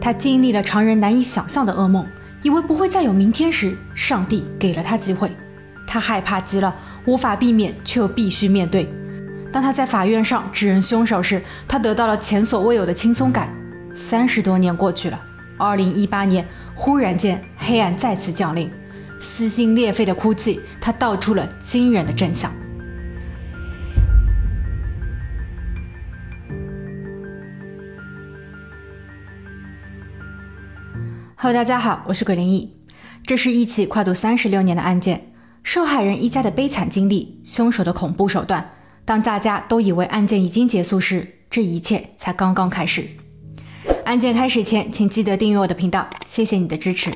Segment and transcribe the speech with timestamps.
[0.00, 2.06] 他经历了常人难以想象的噩梦，
[2.42, 5.30] 以为不会再有明天时，上帝给了他机会。
[5.86, 6.74] 他害怕极了，
[7.06, 8.88] 无法避免，却又必须面对。
[9.50, 13.48] 当他在法院上指认凶手时，他得到了前所未有的轻松感。
[13.94, 15.18] 三十多年过去了，
[15.56, 18.70] 二零一八年，忽然间，黑暗再次降临，
[19.18, 22.52] 撕心裂肺的哭泣，他道出了惊人的真相。
[31.40, 32.76] Hello，大家好，我是鬼灵异。
[33.24, 35.30] 这是一起跨度三十六年的案件，
[35.62, 38.72] 受害人一家的悲惨经历，凶手的恐怖手段。
[39.04, 43.06] 当大家都以为案件已经结束时，这一切才刚刚开始。
[44.04, 47.08] 案件开始前，请记得订阅我的频道，谢谢你的支持。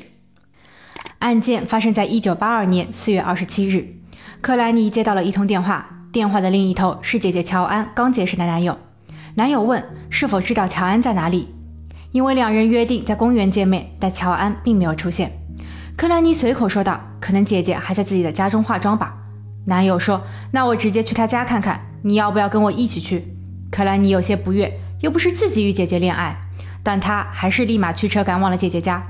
[1.19, 3.97] 案件发生在一九八二年四月二十七日，
[4.39, 8.77] 克莱尼接到了一通电话，电话的另一头是姐姐乔安刚结识的男友。
[9.35, 11.49] 男友问是否知道乔安在哪里。
[12.13, 15.31] 因为两人约定在公园见面，但乔安并没有出现。
[15.97, 19.15] 克兰妮随口说道：“可能姐姐还在自己的家中化妆吧。”
[19.65, 20.21] 男友说
[20.53, 23.35] ：“那我直接去她家看看，你要不要跟我一起去？”
[23.71, 26.37] 克兰妮有些不悦，又不是自己与姐姐恋爱，
[26.83, 29.03] 但她还是立马驱车赶往了姐姐家。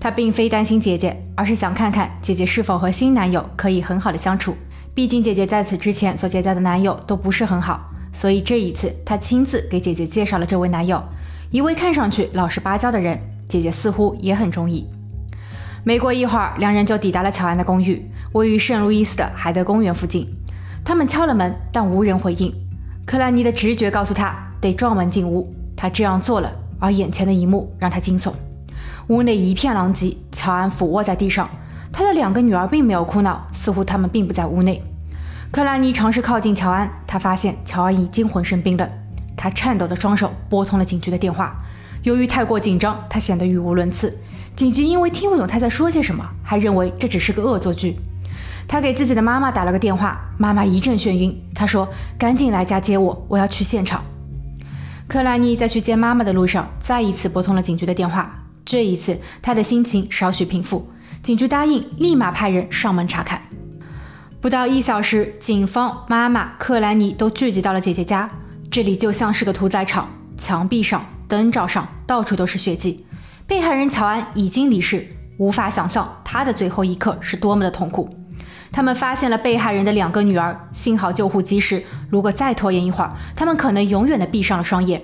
[0.00, 4.56] 她并非担心姐姐，而是想看看姐姐是否和新男友可以很好的相处。
[4.94, 11.02] 毕竟姐姐在此之前所结交的男友都不是很好，所以这一次她亲自给姐姐介绍了这位男友。
[11.50, 14.86] 一位看上去老实巴交的人，姐姐似乎也很中意。
[15.84, 20.26] 没过一会儿，两人就抵达了乔安的公寓，位于圣路易斯的海德公园附近。
[20.84, 22.52] 他们敲了门，但无人回应。
[23.04, 26.52] 克兰尼的直觉告诉他得撞门进屋，他这样做了。
[26.78, 28.32] 而眼前的一幕让他惊悚：
[29.06, 31.48] 屋内一片狼藉，乔安俯卧在地上，
[31.92, 34.82] 他的两个女儿并没有哭闹，似乎他们并不在屋内。
[35.52, 38.90] 克兰尼尝试靠近乔安，他发现乔安已经浑身冰冷。
[39.36, 41.56] 他颤抖的双手拨通了警局的电话，
[42.02, 44.18] 由于太过紧张，他显得语无伦次。
[44.54, 47.96] 警局因为听不懂他在说些什么，还认为这只是个恶作剧。
[48.66, 51.40] 他给自己的妈妈打了个电话，妈妈一阵眩晕。
[51.54, 51.86] 他说
[52.18, 54.02] ：“赶紧来家接我，我要去现场。”
[55.06, 58.44] 克莱尼在去接妈妈的路上，再一次拨通了警局的电话。
[58.64, 60.90] 这一次，他的心情稍许平复。
[61.22, 63.42] 警局答应立马派人上门查看。
[64.40, 68.28] 不到一小时，警方、妈妈、克莱尼都聚集到了姐姐家。
[68.70, 73.04] 这里就像是个屠宰场，墙壁上、灯罩上到处都是血迹。
[73.46, 75.06] 被害人乔安已经离世，
[75.38, 78.08] 无法想象他的最后一刻是多么的痛苦。
[78.72, 81.82] 他们发现了被害人的两个女儿，幸好救护及时。
[82.10, 85.00] 如果再拖延一会儿，他们可能永远的闭上了双眼。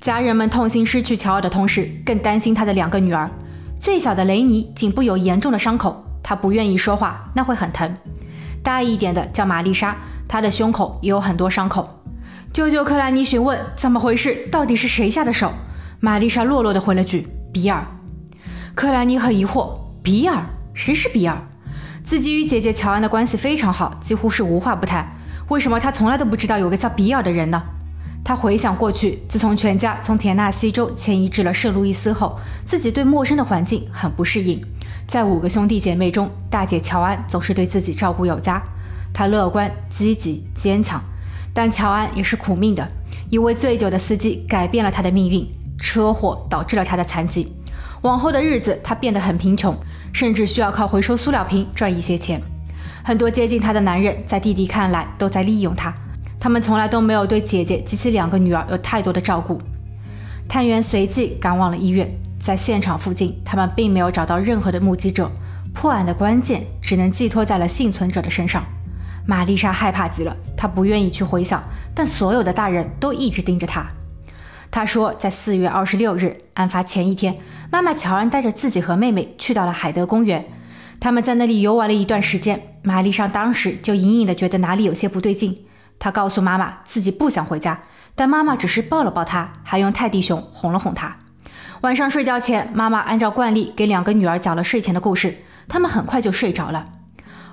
[0.00, 3.30] 家人们痛心失去乔尔的同时，更担心他的两个女儿。
[3.78, 7.94] 最小的雷尼颈部有严重的伤口，她不愿意说话，那会很疼。
[8.62, 9.94] 大一点的叫玛丽莎，
[10.26, 11.99] 她的胸口也有很多伤口。
[12.52, 15.52] 舅舅克兰尼询问怎么回事，到底是谁下的手？
[16.00, 17.86] 玛丽莎落落的回了句：“比尔。”
[18.74, 20.42] 克兰尼很疑惑：“比尔？
[20.74, 21.40] 谁是比尔？”
[22.02, 25.16] 自己与姐姐乔安的关系非常好，几乎是无话不谈。
[25.48, 27.62] 为什么他从来都不知道有个叫比尔的人呢？
[28.24, 34.60] 他回想过去，自从全家从田纳西州迁移至了圣路易斯后，自己对陌生的环境很不适应。
[35.06, 38.60] 在五个兄弟姐妹中，大姐乔安总是对自己照顾有加，
[39.14, 41.00] 她乐观、积极、坚强。
[41.52, 42.88] 但乔安也是苦命的，
[43.28, 45.46] 一位醉酒的司机改变了他的命运，
[45.78, 47.52] 车祸导致了他的残疾。
[48.02, 49.76] 往后的日子，他变得很贫穷，
[50.12, 52.40] 甚至需要靠回收塑料瓶赚一些钱。
[53.02, 55.92] 很多接近他的男人，在弟弟看来都在利用他，
[56.38, 59.60] 他们从来都没有对姐姐及其两个女儿有太多的照顾。
[60.48, 65.30] 探员随即赶往了医院，在现场附近，他们并没有找到任何的目击者，
[65.74, 68.64] 破案的关键只能寄托在了幸存者的身上。
[69.26, 71.62] 玛丽莎害怕极了，她不愿意去回想，
[71.94, 73.86] 但所有的大人都一直盯着她。
[74.70, 77.36] 她说，在四月二十六日案发前一天，
[77.70, 80.44] 妈妈乔安带着自己和妹妹去到了海德公园，
[81.00, 82.60] 他们在那里游玩了一段时间。
[82.82, 85.66] 玛丽莎当时就隐隐的觉得哪里有些不对劲。
[85.98, 87.82] 她告诉妈妈自己不想回家，
[88.14, 91.16] 但妈妈只是抱了抱她，还用泰迪熊哄了哄她。
[91.82, 95.34] 晚上睡觉前，妈妈按照惯例给两个女儿讲了睡前的故事，
[95.68, 96.86] 她们很快就睡着了。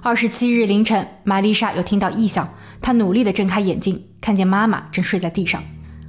[0.07, 2.48] 二十七日凌晨，玛丽莎又听到异响，
[2.81, 5.62] 她努力地睁开眼睛，看见妈妈正睡在地上。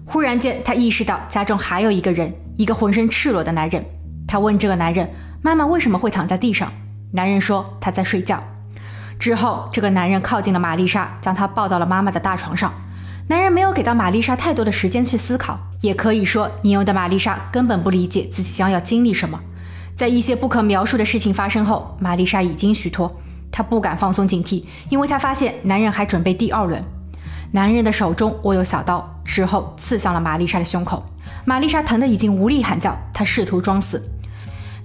[0.04, 3.84] 忽然间，她意识到家中还有一个人，一个浑身赤裸的男人。
[4.28, 5.10] 她问这个男人
[5.42, 6.72] ：“妈妈为什么会躺在地上？”
[7.10, 8.40] 男人说：“他在睡觉。”
[9.18, 12.72] 之后，这个男人靠近了玛丽莎，将她抱到了妈妈的大床上。
[13.26, 19.40] 男人没有给到玛丽莎太多的时间去思考，也可以说，年幼的玛丽莎根本不理解自己将要经历什么。
[19.96, 23.12] 在一些不可描述的事情发生后，玛丽莎已经虚脱。
[23.58, 26.80] 她不敢放松警惕，因为她发现男人还准备第二轮。
[27.50, 31.04] 男人的手中握有小刀，之后刺向了玛丽莎的胸口。
[31.44, 34.00] 玛丽莎疼得已经无力喊叫，她试图装死。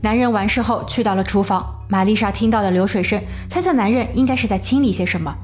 [0.01, 5.35] 男人完事后去到了厨房，玛丽莎听到了流水声，猜测男人应该是在清理些什么。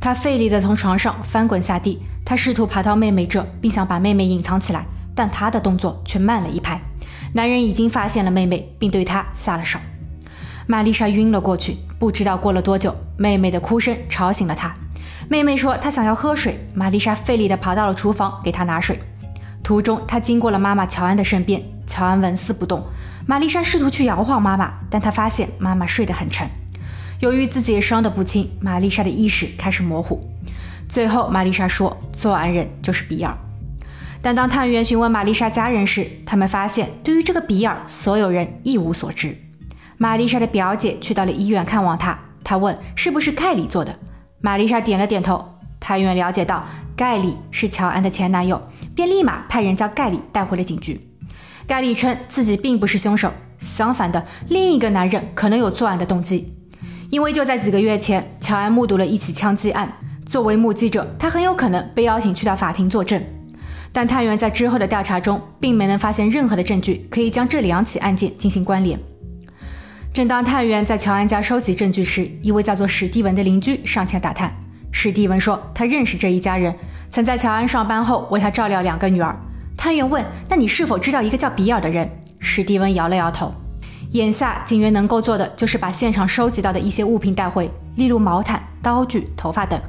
[0.00, 4.84] 她费力地从床上翻滚下地，她试图爬到妹妹这，并想把妹妹隐藏起来，
[5.14, 6.80] 但她的动作却慢了一拍。
[7.34, 9.78] 男人已经发现了妹妹，并对她下了手。
[10.66, 14.74] 玛丽莎晕了过去，不知道过了多久，妹妹的哭声吵醒了她。
[15.28, 18.98] 妹妹说她想要喝水，玛丽莎费力地跑到了厨房给她拿水。
[19.62, 22.82] 途中，她经过了妈妈乔安的身边，乔安纹丝不动。
[23.26, 26.48] 玛丽莎试图去摇晃妈妈，但她发现妈妈睡得很沉。
[27.20, 30.20] 由于自己伤得不轻，玛丽莎的意识开始模糊。
[30.88, 33.36] 最后，玛丽莎说，作案人就是比尔。
[34.20, 39.36] 但当探员询问玛丽莎家人时，他们发现对于这个比尔，所有人一无所知。
[39.96, 43.98] 玛丽莎的表姐去到了医院看望她，她问是不是盖里做的。
[44.40, 45.50] 玛丽莎点了点头。
[45.80, 48.58] 探员了解到盖里是乔安的前男友，
[48.94, 50.98] 便立马派人将盖里带回了警局。
[51.66, 56.50] 盖里称自己并不是凶手，相反的，另一个男人可能有作案的动机。
[57.10, 59.92] 因为就在几个月前，乔安目睹了一起枪击案，
[60.24, 63.22] 作为目击者，他很有可能被邀请去到法庭作证。
[63.92, 68.98] 但探员在之后的调查中，并没能发现任何的证据可以将这两起案件进行关联。
[70.14, 74.54] 正当探员在乔安家收集证据时，一位叫做史蒂文的邻居上前打探。
[74.92, 76.72] 史蒂文说，他认识这一家人，
[77.10, 79.34] 曾在乔安上班后为他照料两个女儿。
[79.76, 82.08] 探员问：“那你是否知道一个叫比尔的人？”
[82.38, 83.52] 史蒂文摇了摇头。
[84.12, 89.80] 眼下，警员能够做的就是把现场收集到的一些物品带回，例如毛毯、刀具、头发等。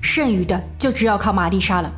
[0.00, 1.92] 剩余的就只有靠玛丽莎了。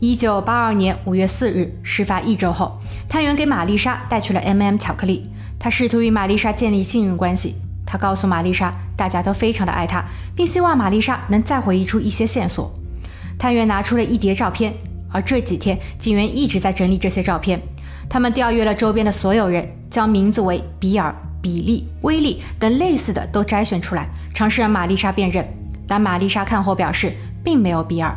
[0.00, 5.30] 一九八二年五月四日，事发一周后，探员给玛丽莎带去了 M&M 巧克力。
[5.58, 7.54] 他试图与玛丽莎建立信任关系。
[7.84, 10.04] 他告诉玛丽莎，大家都非常的爱她，
[10.34, 12.74] 并希望玛丽莎能再回忆出一些线索。
[13.38, 14.74] 探员拿出了一叠照片。
[15.12, 17.62] 而这几天，警员一直在整理这些照片。
[18.08, 25.46] 他们调阅了周边的所有人，将名字为比尔、比利、威利等类似的都摘选出来，尝试让玛丽莎辨认。
[25.86, 27.12] 但玛丽莎看后表示，
[27.44, 28.14] 并没有比尔。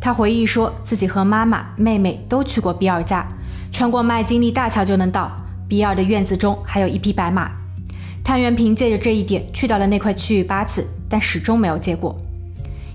[0.00, 3.26] 她回忆说自己和妈妈、妹妹都去过比尔家，
[3.70, 5.30] 穿过麦金利大桥就能到。
[5.70, 7.52] 比尔的院子中还有一匹白马。
[8.24, 12.16] 探员凭借着这一点去到了那块区域八次，但始终没有结果。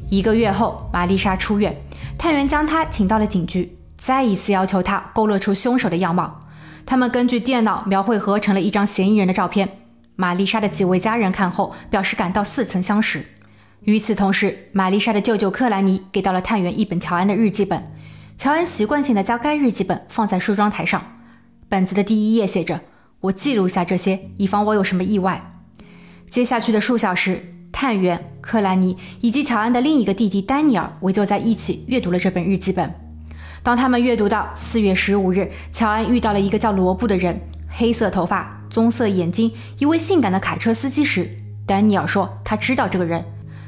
[0.10, 1.74] 一个月后，玛丽莎出院。
[2.18, 6.42] 探员将她请到了警局，再一次要求她勾勒出凶手的样貌。
[6.86, 9.70] 他们根据电脑描绘合成了一张嫌疑人的照片。
[10.18, 13.26] 玛丽莎的几位家人看后表示感到似曾相识。
[13.86, 17.82] 与此同时，玛丽莎的舅舅克兰尼给到了探员一本乔安的日记本。
[18.38, 21.02] 乔安习惯性的将该日记本放在梳妆台上。
[21.76, 22.80] 本子的第一页写着
[23.20, 25.60] ：“我记录下这些，以防我有什么意外。”
[26.32, 27.52] 接下去的数小时。
[27.70, 32.90] 探员克兰尼以及乔安的另一个弟弟丹尼尔围坐在一起阅读了这本日记本。
[33.62, 37.38] 当他们阅读到四月十五日，乔安遇到了一个叫罗布的人，
[37.68, 41.30] 黑色头发、棕色眼睛，一位性感的卡车司机时，
[41.68, 43.26] 丹尼尔说他知道这个人。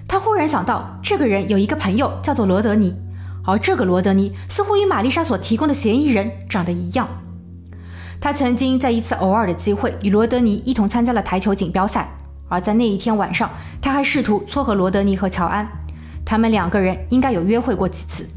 [0.08, 2.96] 他忽然想到，这个人有一个朋友叫做罗德尼，
[3.44, 7.10] 而这个罗德尼似乎与玛丽莎所提供的嫌疑人长得一样。
[8.20, 12.10] 他曾经在一次偶尔的机会与罗德尼一同参加了台球锦标赛。
[12.50, 13.50] 而在那一天晚上，
[13.82, 15.68] 他还试图撮合罗德尼和乔安，
[16.26, 18.30] 他们两个人应该有约会过几次。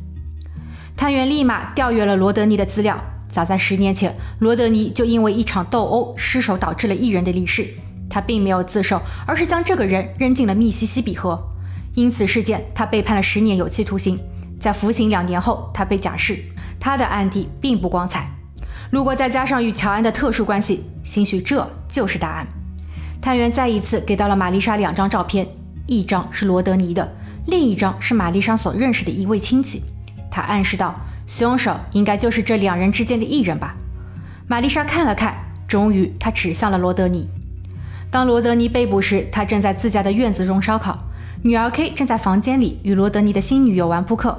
[0.97, 2.99] 探员立马调阅了罗德尼的资料，
[3.29, 7.67] 早在十年前，罗德尼就因为一场斗殴失手导致了一人的离世。
[8.09, 11.41] 他并没有自首，而是将这个人扔进了密西西比河。
[11.95, 14.19] 因此事件，他被判了十年有期徒刑。
[14.59, 16.37] 在服刑两年后，他被假释。
[16.81, 18.29] 他的案底并不光彩。
[18.91, 22.47] 如果再加上与乔安的特殊关系，兴许这就是答案。
[23.23, 25.47] 探员再一次给到了玛丽莎两张照片，
[25.87, 27.13] 一张是罗德尼的，
[27.47, 29.83] 另一张是玛丽莎所认识的一位亲戚。
[30.29, 33.77] 他暗示道，凶手应该就是这两人之间的一人吧。
[34.49, 35.35] 玛丽莎看了看，
[35.69, 37.29] 终于她指向了罗德尼。
[38.11, 40.99] 当罗德尼被捕时，他正在自家的院子中烧烤，
[41.43, 44.37] 女儿 K 正在房间里与罗德尼的新女友玩扑克。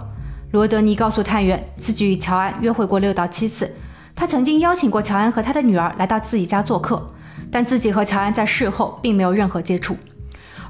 [0.51, 3.73] 罗德尼告诉探员，自己与乔安约会过六到七次，
[4.21, 7.11] 他曾经邀请过乔安和他的女儿来到自己家做客。
[7.49, 9.97] 但自己和乔安在事后并没有任何接触，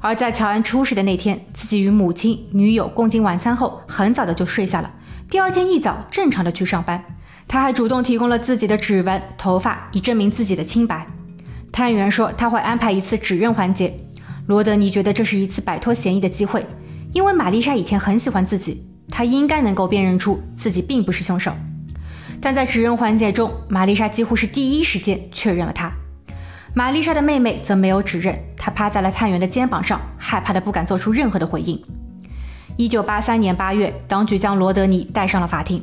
[0.00, 4.90] 而在乔安出事的那天，自己与母亲、女友共进晚餐后，很早的就睡下了。
[5.28, 7.04] 第二天一早，正常的去上班。
[7.46, 11.06] 他还主动提供了自己的指纹、头发，以证明自己的清白。
[11.70, 13.94] 探员说他会安排一次指认环节。
[14.46, 16.64] 罗德尼觉得这是一次摆脱嫌疑的机会，
[17.12, 21.52] 因为玛丽莎以前很喜欢自己，他应该能够辨认出自己并不是凶手。
[22.42, 25.92] 但在指认环节中，玛丽莎几乎是第一时间确认了他。
[26.74, 31.80] 玛丽莎的妹妹则没有指认，她趴在了探员的肩膀上，害怕的不敢做出任何的回应。
[32.76, 35.80] 一九八三年八月，当局将罗德尼带上了法庭，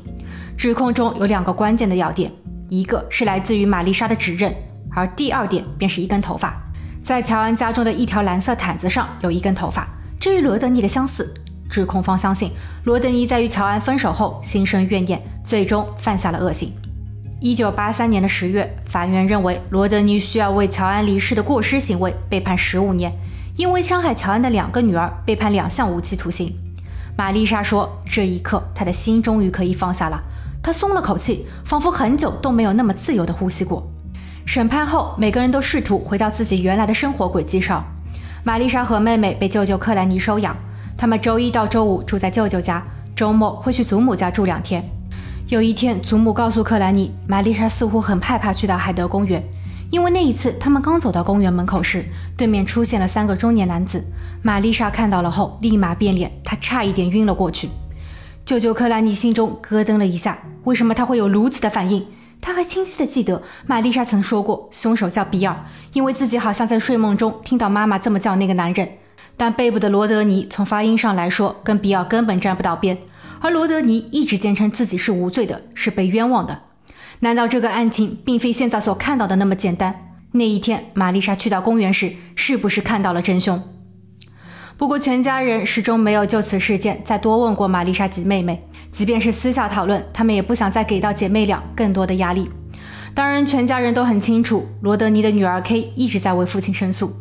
[0.58, 2.30] 指控中有两个关键的要点：
[2.68, 4.54] 一个是来自于玛丽莎的指认，
[4.94, 6.62] 而第二点便是一根头发，
[7.02, 9.88] 在乔安家中的一条蓝色毯子上有一根头发，
[10.20, 11.34] 这与罗德尼的相似。
[11.70, 12.52] 指控方相信
[12.84, 16.74] 罗德尼在与乔安分手后心生怨念，最终犯下了恶行。
[17.40, 23.14] 一九八三年的十月，法院认为罗德尼需要为乔安离世的过失行为被判十五年，
[23.56, 26.54] 因为伤害乔安的两个女儿被判两项无期徒刑。
[27.16, 30.22] 玛丽莎说：“这一刻，她的心终于可以放下了，
[30.64, 33.90] 她松了口气，仿佛很久都没有那么自由地呼吸过。”
[34.46, 37.86] 审判后，每个人都试图回到自己原来的生活轨迹上。
[38.44, 40.58] 玛丽莎和妹妹被舅舅克莱尼收养，
[41.00, 44.84] 他们周一到周五住在舅舅家，周末会去祖母家住两天。
[45.48, 49.42] 有一天，祖母告诉克兰妮，玛丽莎似乎很害怕去到海德公园，
[49.92, 52.04] 因为那一次他们刚走到公园门口时，
[52.36, 54.04] 对面出现了三个中年男子。
[54.42, 57.70] 玛丽莎看到了后，立马变脸，她差一点晕了过去。
[58.44, 62.06] 舅舅克兰妮心中咯噔了一下，为什么他会有如此的反应？
[62.42, 65.56] 他还清晰的记得玛丽莎曾说过，凶手叫比尔，
[65.94, 68.90] 因为自己好像在睡梦中听到妈妈这么叫那个男人。
[69.40, 72.98] 但背部的罗德尼从发音上来说，跟比尔根本沾不到边。
[73.40, 76.64] 而罗德尼一直坚称自己是无罪的，是被冤枉的。
[77.22, 80.12] 难道这个案情并非现在所看到的那么简单？
[80.34, 83.64] 那一天，玛丽莎去到公园时，是不是看到了真凶？
[84.76, 88.62] 不过，全家人始终没有就此事件再多问过玛丽莎及妹妹。
[88.92, 92.50] 即便是私下讨论，他们也不想再给到姐妹俩更多的压力。
[93.14, 97.14] 当然，全家人都很清楚，罗德尼的女儿 K 一直在为父亲申诉。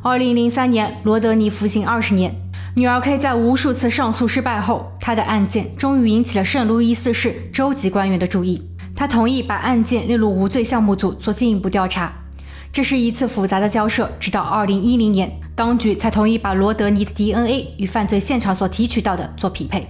[0.00, 2.32] 二零零三年，罗德尼服刑二十年。
[2.76, 8.62] 女儿 K 在无数次上诉失败后，她的案件终于引起了圣路易斯市州级官员的注意。
[8.94, 12.12] 他同意把案件列入无罪项目组做进一步调查。
[12.72, 19.88] 这是一次复杂的交涉，直到2010年，当局才同意把罗德尼的 DNA 与犯罪现场所提取到的做匹配。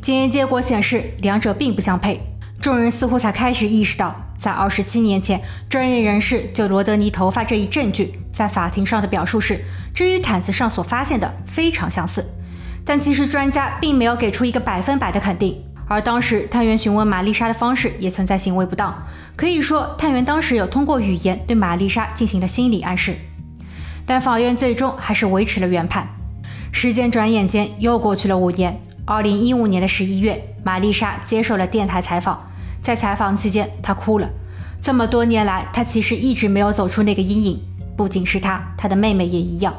[0.00, 2.20] 检验结果显示，两者并不相配。
[2.60, 4.14] 众人似乎才开始意识到，
[4.44, 9.58] 在27年前，专业人士就罗德尼头发这一证据在法庭上的表述是。
[9.94, 12.26] 这与毯子上所发现的非常相似，
[12.84, 15.64] 但其实专家并没有给出一个百分百的肯定。
[15.88, 23.14] 而当时探员询问玛丽莎的方式也存在行为不当，可以说探员当时有通过语言对玛丽莎进行了心理暗示。
[24.04, 26.06] 但法院最终还是维持了原判。
[26.70, 32.50] 时间转眼间又过去了五年，二零一五年的十一月，玛丽莎接受了电台采访，
[32.84, 34.28] 在采访期间，她哭了。
[34.82, 37.58] 这么多年来，她其实一直没有走出那个阴影。
[37.96, 39.72] 不仅是她，她的妹妹也一样。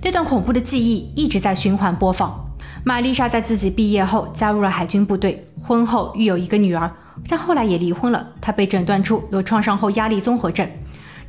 [0.00, 2.54] 那段恐怖的记忆一直在循环播放。
[2.84, 6.88] 玛丽莎在自己毕业后加入了海军部队，婚后育有一个女儿，
[7.28, 8.28] 但后来也离婚了。
[8.40, 10.64] 她被诊断出有创伤后压力综合症，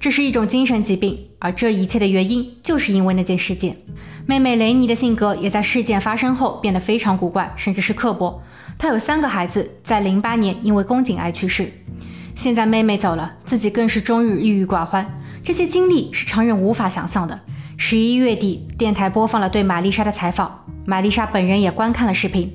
[0.03, 1.29] 这是一种精神疾病。
[1.39, 3.77] 而这一切的原因就是因为那件事件。
[4.25, 8.43] 妹妹雷尼的性格也在事件发生后变得非常古怪，甚至是刻薄。
[8.77, 11.71] 她有三个孩子，在零八年因为宫颈癌去世。
[12.35, 15.09] 现在妹妹走了，自己更是终日郁郁寡欢。
[15.41, 17.39] 这些经历是常人无法想象的。
[17.77, 22.53] 十一月底，电台播放了对玛丽莎的采访，玛丽莎本人也观看了视频。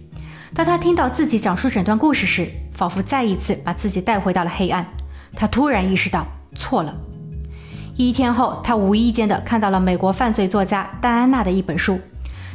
[0.53, 4.87] 当她听到自己讲述整段故事时，仿佛再一次把自己带回到了黑暗。
[5.35, 6.95] 她突然意识到错了。
[7.99, 12.01] 一天后，他无意间的看到了美国犯罪作家戴安娜的一本书，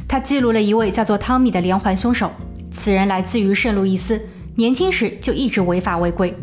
[0.08, 2.30] 她记录了一位叫做汤米的连环凶手。
[2.72, 6.34] 此人来自于圣路易斯，年轻时就一直违法违规。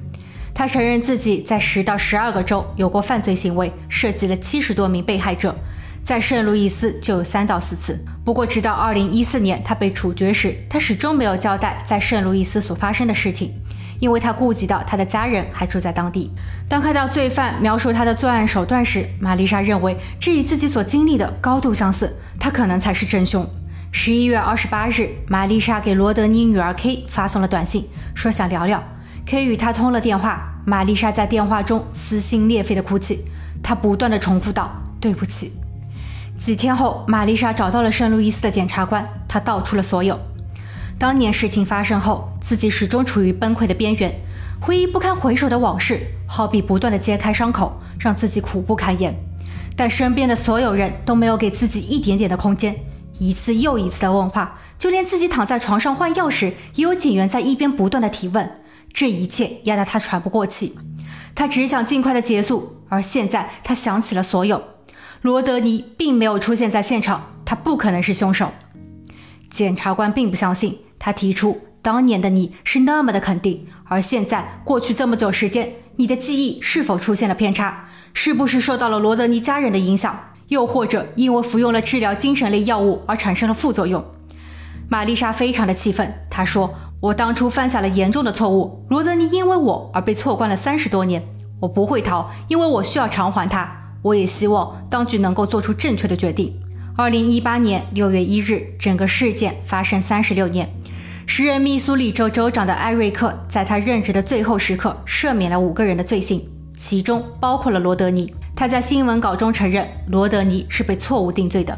[0.53, 5.55] 他承认自己在十到十二个州有过犯罪行为，涉及了七十多名被害者，
[6.03, 7.99] 在圣路易斯就有三到四次。
[8.23, 13.51] 不过，直到二零一四年他被处决时，他始终没有交代在圣路易斯所发生的事情，
[14.01, 16.31] 因为他顾及到他的家人还住在当地。
[16.67, 23.47] 当看到罪犯描述他的作案手段时，玛丽莎认为这与自己所经历的高度相似，他可能才是真凶。
[23.91, 28.83] 十一月二十八日，玛丽莎给罗德尼女儿 K 发送了短信，说想聊聊。
[29.25, 33.19] K 与他通了电话，玛丽莎在电话中撕心裂肺的哭泣，
[33.61, 35.51] 她不断的重复道：“对不起。”
[36.39, 40.19] 几天后，玛丽莎找到了圣路易斯的检察官，她道出了所有。
[40.97, 44.13] 当年事情发生后，自己始终处于崩溃的边缘，
[44.59, 49.15] 回忆不堪回首的往事，好比不断的揭开伤口，让自己苦不堪言。
[49.77, 52.75] 但身边的所有人都没有给自己一点点的空间，
[53.19, 58.51] 一次又一次的问话，就连自己躺在床上换药时，也有警员在一边不断的提问。
[58.91, 60.77] 这一切压得他喘不过气，
[61.33, 62.77] 他只想尽快的结束。
[62.89, 64.61] 而现在，他想起了所有。
[65.21, 68.51] 罗德尼并没有出现在现场，他不可能是凶手。
[69.49, 77.89] 检察官并不相信，他提出当年的你是那么的肯定，而现在过去这么久时间，你的记忆是否出现了偏差？
[78.13, 80.33] 是不是受到了罗德尼家人的影响？
[80.49, 84.03] 又或者因为服用了治疗精神类药物而产生了副作用？
[84.89, 86.73] 玛丽莎非常的气愤，她说。
[87.01, 91.23] 我当初犯下了严重的错误，罗德尼因为我而被错关了三十多年。
[91.59, 93.95] 我不会逃，因为我需要偿还他。
[94.03, 96.53] 我也希望当局能够做出正确的决定。
[96.95, 100.69] 二零一八年六月一日，整个事件发生三十六年。
[101.25, 106.41] 时任密苏里州州长的艾瑞克，在他任职的最后时刻赦免了五个人的罪行，
[106.77, 108.33] 其中包括了罗德尼。
[108.55, 111.77] 他在新闻稿中承认，罗德尼是被错误定罪的。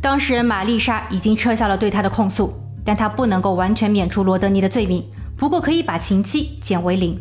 [0.00, 2.54] 当事人玛丽莎已经撤销了对他的控诉。
[2.86, 5.02] 但他不能够完全免除罗德尼的罪名，
[5.38, 7.18] 不过可以把刑期减为零。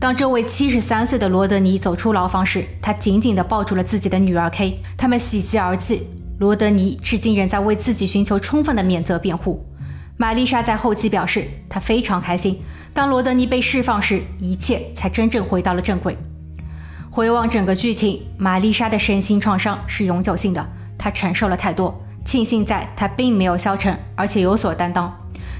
[0.00, 6.02] 当这位七十三岁的罗德尼走出牢房时，他紧紧地抱住了自己的女儿 K，他们喜极而泣。
[6.40, 9.64] 罗德尼至今仍在为自己寻求充分的免责辩护。
[10.18, 12.58] 玛丽莎在后期表示，她非常开心，
[12.94, 16.16] 当罗德尼被释放时，一切才真正回到了正轨。
[17.10, 22.02] 回望整个剧情，玛丽莎的身心创伤是永久性的，她承受了太多。
[22.24, 25.14] 庆幸在她并没有消沉，而且有所担当。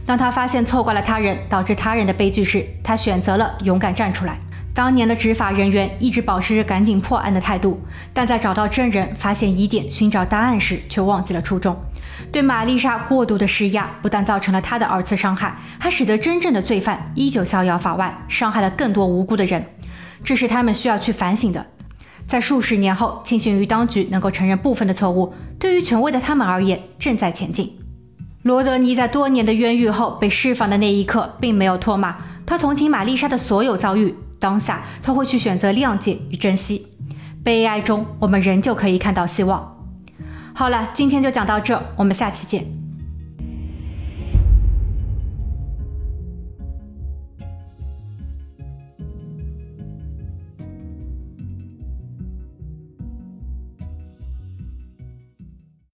[0.06, 4.38] 当她发现错怪了他人，导致他人的悲剧时，她选择了勇敢站出来。
[4.72, 7.80] 当年的执法人员一直保持着赶紧破案的态度，
[8.14, 11.76] 但在找到证人、发现疑点、寻找答案时，却忘记了初衷。
[12.32, 19.64] 对玛丽莎过度的施压，不但造成了她的二次伤害，还使得真正的罪犯依旧逍遥法外，伤害了更多无辜的人。
[20.24, 21.66] 这是他们需要去反省的。
[22.26, 27.72] 在数十年后，庆幸于当局能够承认部分的错误，对于权威的他们而言，正在前进。
[28.42, 34.14] 罗德尼在多年的冤狱后被释放的那一刻，并没有唾骂，他同情玛丽莎的所有遭遇。
[34.40, 36.86] 当下，他会去选择谅解与珍惜。
[37.44, 39.75] 悲哀中，我们仍旧可以看到希望。
[40.58, 42.85] 好了，今天就讲到这，我们下期见。